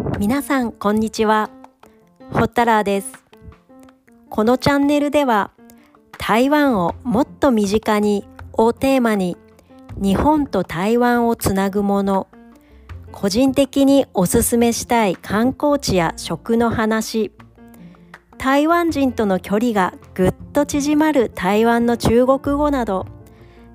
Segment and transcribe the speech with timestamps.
[0.00, 1.50] 皆さんこんにちは。
[2.32, 3.12] ホッタラーです。
[4.30, 5.50] このチャンネルでは
[6.16, 9.36] 台湾をもっと身近にをテーマに
[9.96, 12.28] 日本と台湾をつなぐもの
[13.12, 17.30] 個人的におすすめしたい観光地や食の話
[18.38, 23.06] 台湾人との距離がぐっと縮まる台湾の中国語など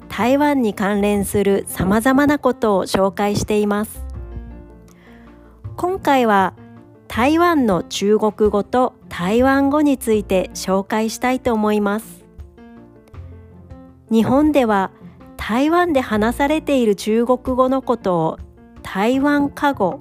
[0.10, 4.05] 台湾に関連するさまざまなことを紹介しています。
[5.78, 6.54] 今回は
[7.10, 12.24] 台湾の中国語と台湾語について紹介したいと思います。
[14.10, 14.92] 日本では
[15.36, 18.40] 台湾で話されている中国語のことを
[18.84, 20.00] 台湾過語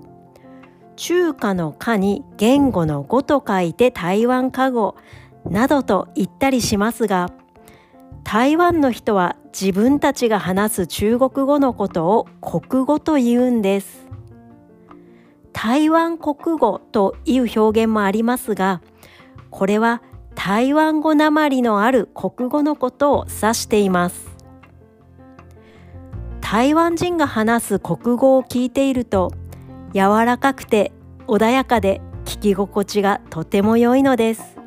[0.95, 4.95] 中華の華に言語の語と書いて台湾過語
[5.45, 7.31] などと言ったりしますが
[8.23, 14.04] 台湾の人は自分たちが話す中国語のことを国語と言うんです。
[15.67, 18.83] 台湾国語という表現もありますが
[19.49, 20.03] これは
[20.35, 24.29] 台湾語なまりのある国語のことを指しています。
[26.43, 29.33] 台湾人が話す国語を聞いていると
[29.95, 30.93] 柔らかくて
[31.29, 34.59] 穏やかで聞き心地がとても良いのです。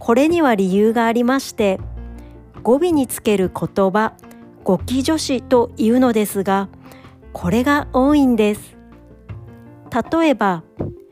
[0.00, 1.78] これには理由がありまして
[2.64, 4.14] 語尾につける言葉
[4.64, 6.68] 語気助詞というのですが
[7.32, 8.79] これが多いんです。
[9.90, 10.62] 例えば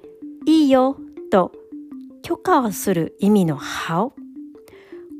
[0.46, 0.96] 「いいよ」
[1.30, 1.52] と
[2.22, 4.12] 許可をする意味の「はお」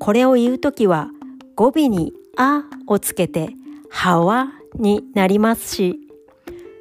[0.01, 1.11] これを言うときは
[1.57, 3.51] 語尾に「あ」をつけて
[3.91, 6.09] 「はわ」になりますし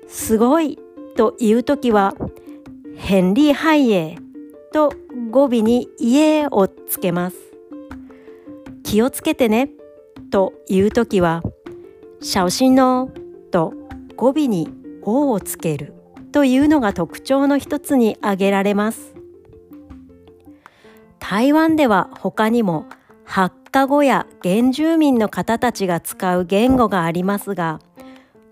[0.07, 0.79] すごい
[1.17, 2.15] と言うときは、
[2.95, 4.93] ヘンリーハイエーと
[5.31, 7.37] 語尾に家をつけます。
[8.83, 9.69] 気をつけてね
[10.31, 11.43] と言うときは、
[12.21, 13.09] 小心の
[13.51, 13.73] と
[14.15, 14.69] 語尾に
[15.01, 15.93] おをつける
[16.31, 19.15] というのが特徴の一つに挙げられます。
[21.19, 22.85] 台湾では他にも
[23.23, 27.79] 発火語や原住民の方たちが使う言語がありますが、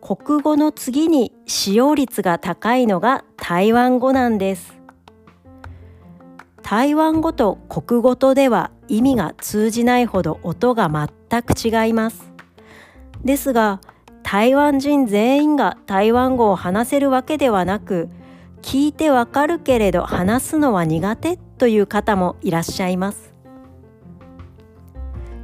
[0.06, 4.75] 国語の次に使用率が高いのが台湾語なんです
[6.62, 12.31] 台湾語と国語とでは意味が通じないほど音が全く違います
[13.24, 13.81] ですが
[14.25, 18.09] 台湾人全員が台湾語を話せるわけではなく
[18.63, 23.35] 聞いてわかるけれど話すのは苦手という方もいらっしゃいます。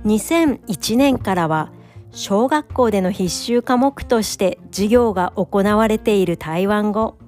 [0.05, 1.71] 2001年からは
[2.09, 7.19] 小学校での必修科目として授業が行われている台湾語。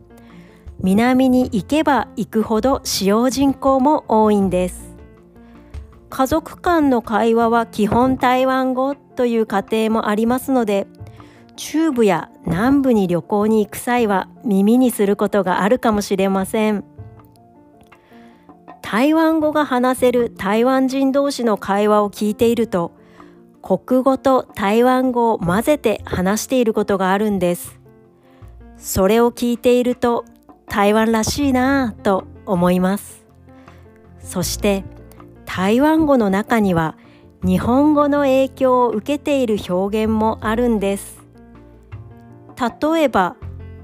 [0.80, 4.96] 南に行けば行くほど使用人口も多いんです。
[6.10, 10.88] 家族間の会話は基本台湾語という家庭もありますので
[11.56, 16.84] 中部や南部に旅行に行く際は耳にすることがあるかもしれません
[18.82, 22.92] 台湾語が話せる台湾人同士の会話を聞いていると
[23.64, 27.80] 国語と台湾語を混ぜて話していることがあるんです。
[28.78, 30.26] それを聞いていると
[30.68, 33.26] 台湾らしいなぁと思います。
[34.20, 34.84] そして
[35.46, 36.98] 台湾語の中には
[37.42, 41.23] 日本語の影響を受けている表現もあるんです。
[42.70, 43.36] 例えば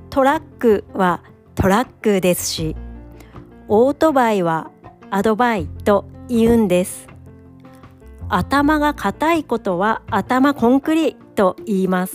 [0.09, 1.23] トラックは
[1.55, 2.75] トラックですし
[3.67, 4.71] オートバイは
[5.09, 7.09] アドバイと言うんです。
[8.29, 12.13] 頭が硬いことは頭コンクリと言います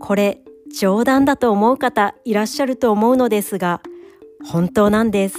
[0.00, 0.40] これ
[0.74, 3.82] 冗談だと思う方いらっしゃると思うのですが
[4.44, 5.36] 本当なんです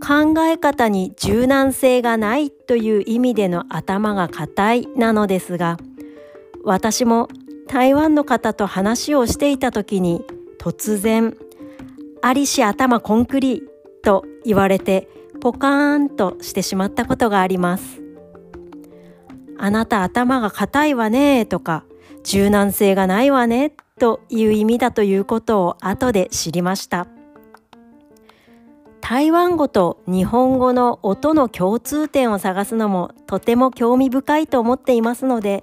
[0.00, 5.76] 考え方に柔軟性がないという意味での頭が硬いなのですが
[6.64, 7.28] 私も
[7.70, 10.24] 台湾の方と話をしていた時に
[10.58, 11.36] 突然
[12.20, 13.62] 「ありし頭コンクリ」
[14.02, 15.08] と言われて
[15.40, 18.02] ポカーンとしてしまったことがあります。
[19.56, 21.84] あなた頭が硬いわねとか
[22.24, 27.06] 柔軟性がないわねという意味だということを後で知りました。
[29.00, 35.62] 台湾語と日本語の音の共通点を探すのもとても興味深いと思っていますので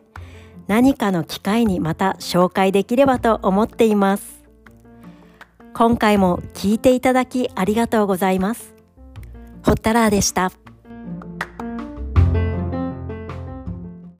[0.68, 4.44] 何かの機会にまた紹介できればと思っています。
[5.74, 8.74] 今回も聞いていただきありがとうございます。
[9.64, 10.52] ほったらーでした。